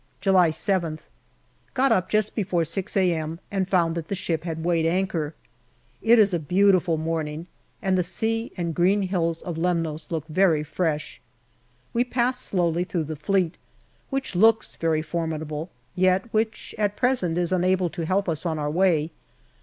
July 0.19 0.49
7th. 0.49 1.01
Got 1.75 1.91
up 1.91 2.09
just 2.09 2.33
before 2.35 2.65
6 2.65 2.97
a.m. 2.97 3.39
and 3.51 3.67
found 3.67 3.93
that 3.93 4.07
the 4.07 4.15
ship 4.15 4.45
had 4.45 4.63
weighed 4.65 4.87
anchor. 4.87 5.35
It 6.01 6.17
is 6.17 6.33
a 6.33 6.39
beautiful 6.39 6.97
morning, 6.97 7.45
and 7.83 7.95
the 7.95 8.01
sea 8.01 8.51
and 8.57 8.73
green 8.73 9.03
hills 9.03 9.43
of 9.43 9.59
Lemnos 9.59 10.09
look 10.09 10.25
very 10.25 10.63
fresh. 10.63 11.21
We 11.93 12.03
pass 12.03 12.39
slowly 12.39 12.83
through 12.83 13.03
the 13.03 13.15
Fleet, 13.15 13.57
which 14.09 14.33
looks 14.33 14.75
very 14.75 15.03
formidable, 15.03 15.69
yet 15.93 16.33
which 16.33 16.73
at 16.79 16.97
present 16.97 17.37
is 17.37 17.51
unable 17.51 17.91
to 17.91 18.03
help 18.07 18.27
us 18.27 18.43
on 18.43 18.57
our 18.57 18.71
way. 18.71 19.11